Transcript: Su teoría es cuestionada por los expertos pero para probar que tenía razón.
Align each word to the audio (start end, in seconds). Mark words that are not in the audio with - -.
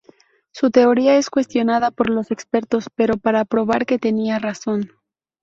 Su 0.51 0.71
teoría 0.71 1.15
es 1.17 1.29
cuestionada 1.29 1.91
por 1.91 2.09
los 2.09 2.31
expertos 2.31 2.87
pero 2.95 3.17
para 3.17 3.45
probar 3.45 3.85
que 3.85 3.99
tenía 3.99 4.39
razón. 4.39 4.93